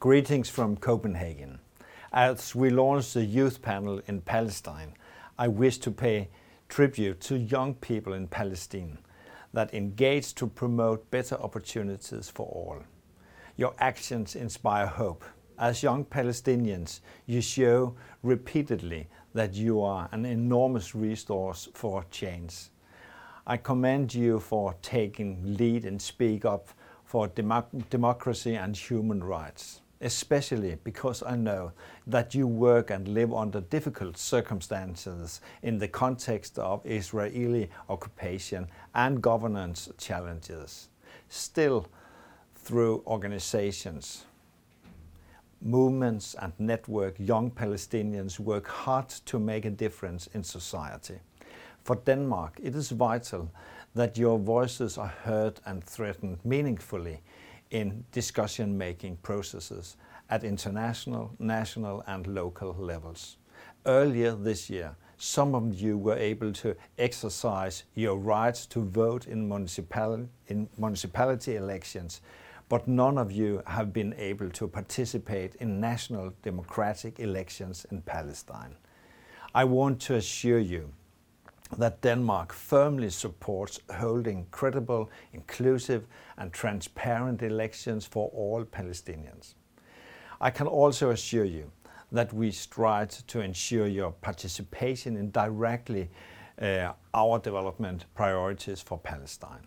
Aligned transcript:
Greetings 0.00 0.48
from 0.48 0.78
Copenhagen. 0.78 1.58
As 2.10 2.54
we 2.54 2.70
launch 2.70 3.12
the 3.12 3.22
youth 3.22 3.60
panel 3.60 4.00
in 4.06 4.22
Palestine, 4.22 4.94
I 5.38 5.48
wish 5.48 5.76
to 5.76 5.90
pay 5.90 6.30
tribute 6.70 7.20
to 7.20 7.36
young 7.36 7.74
people 7.74 8.14
in 8.14 8.26
Palestine 8.26 8.96
that 9.52 9.74
engage 9.74 10.34
to 10.36 10.46
promote 10.46 11.10
better 11.10 11.34
opportunities 11.34 12.30
for 12.30 12.46
all. 12.46 12.78
Your 13.58 13.74
actions 13.78 14.36
inspire 14.36 14.86
hope. 14.86 15.22
As 15.58 15.82
young 15.82 16.06
Palestinians, 16.06 17.00
you 17.26 17.42
show 17.42 17.94
repeatedly 18.22 19.06
that 19.34 19.52
you 19.52 19.82
are 19.82 20.08
an 20.12 20.24
enormous 20.24 20.94
resource 20.94 21.68
for 21.74 22.06
change. 22.10 22.70
I 23.46 23.58
commend 23.58 24.14
you 24.14 24.40
for 24.40 24.74
taking 24.80 25.58
lead 25.58 25.84
and 25.84 26.00
speak 26.00 26.46
up 26.46 26.68
for 27.04 27.28
democ- 27.28 27.90
democracy 27.90 28.54
and 28.54 28.74
human 28.74 29.22
rights 29.22 29.82
especially 30.00 30.76
because 30.82 31.22
I 31.22 31.36
know 31.36 31.72
that 32.06 32.34
you 32.34 32.46
work 32.46 32.90
and 32.90 33.06
live 33.08 33.34
under 33.34 33.60
difficult 33.60 34.16
circumstances 34.16 35.40
in 35.62 35.78
the 35.78 35.88
context 35.88 36.58
of 36.58 36.84
Israeli 36.84 37.70
occupation 37.88 38.68
and 38.94 39.22
governance 39.22 39.90
challenges. 39.98 40.88
Still, 41.28 41.86
through 42.54 43.02
organizations, 43.06 44.24
movements, 45.62 46.34
and 46.40 46.52
network, 46.58 47.14
young 47.18 47.50
Palestinians 47.50 48.38
work 48.38 48.66
hard 48.66 49.08
to 49.08 49.38
make 49.38 49.64
a 49.64 49.70
difference 49.70 50.28
in 50.34 50.42
society. 50.42 51.18
For 51.84 51.96
Denmark, 51.96 52.58
it 52.62 52.74
is 52.74 52.90
vital 52.90 53.50
that 53.94 54.16
your 54.16 54.38
voices 54.38 54.98
are 54.98 55.12
heard 55.24 55.60
and 55.66 55.82
threatened 55.82 56.38
meaningfully 56.44 57.20
in 57.70 58.04
discussion 58.12 58.76
making 58.76 59.16
processes 59.18 59.96
at 60.28 60.44
international, 60.44 61.34
national, 61.38 62.02
and 62.06 62.26
local 62.26 62.74
levels. 62.74 63.36
Earlier 63.86 64.34
this 64.34 64.70
year, 64.70 64.96
some 65.16 65.54
of 65.54 65.78
you 65.78 65.98
were 65.98 66.16
able 66.16 66.52
to 66.52 66.74
exercise 66.98 67.84
your 67.94 68.16
rights 68.16 68.66
to 68.66 68.80
vote 68.80 69.26
in 69.26 69.48
municipality 69.48 71.56
elections, 71.56 72.20
but 72.68 72.88
none 72.88 73.18
of 73.18 73.30
you 73.30 73.62
have 73.66 73.92
been 73.92 74.14
able 74.16 74.48
to 74.50 74.66
participate 74.66 75.54
in 75.56 75.80
national 75.80 76.32
democratic 76.42 77.20
elections 77.20 77.86
in 77.90 78.00
Palestine. 78.00 78.74
I 79.54 79.64
want 79.64 80.00
to 80.02 80.14
assure 80.14 80.60
you 80.60 80.92
that 81.78 82.00
Denmark 82.00 82.52
firmly 82.52 83.10
supports 83.10 83.80
holding 83.94 84.46
credible, 84.50 85.10
inclusive, 85.32 86.06
and 86.36 86.52
transparent 86.52 87.42
elections 87.42 88.06
for 88.06 88.30
all 88.34 88.64
Palestinians. 88.64 89.54
I 90.40 90.50
can 90.50 90.66
also 90.66 91.10
assure 91.10 91.44
you 91.44 91.70
that 92.12 92.32
we 92.32 92.50
strive 92.50 93.26
to 93.26 93.40
ensure 93.40 93.86
your 93.86 94.10
participation 94.10 95.16
in 95.16 95.30
directly 95.30 96.10
uh, 96.60 96.92
our 97.14 97.38
development 97.38 98.06
priorities 98.14 98.80
for 98.80 98.98
Palestine. 98.98 99.66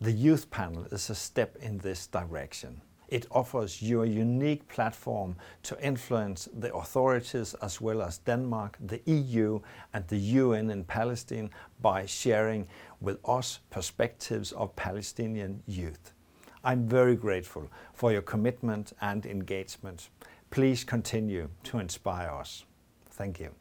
The 0.00 0.12
youth 0.12 0.50
panel 0.50 0.86
is 0.90 1.10
a 1.10 1.14
step 1.14 1.56
in 1.56 1.78
this 1.78 2.06
direction. 2.06 2.82
It 3.08 3.26
offers 3.30 3.80
you 3.80 4.02
a 4.02 4.06
unique 4.06 4.66
platform 4.68 5.36
to 5.62 5.80
influence 5.80 6.48
the 6.52 6.74
authorities 6.74 7.54
as 7.62 7.80
well 7.80 8.02
as 8.02 8.18
Denmark, 8.18 8.78
the 8.80 9.00
EU, 9.06 9.60
and 9.94 10.06
the 10.08 10.18
UN 10.18 10.70
in 10.70 10.84
Palestine 10.84 11.50
by 11.80 12.06
sharing 12.06 12.66
with 13.00 13.18
us 13.24 13.60
perspectives 13.70 14.52
of 14.52 14.74
Palestinian 14.74 15.62
youth. 15.66 16.12
I'm 16.64 16.88
very 16.88 17.14
grateful 17.14 17.68
for 17.94 18.10
your 18.10 18.22
commitment 18.22 18.92
and 19.00 19.24
engagement. 19.24 20.08
Please 20.50 20.82
continue 20.82 21.48
to 21.64 21.78
inspire 21.78 22.30
us. 22.30 22.64
Thank 23.10 23.38
you. 23.38 23.54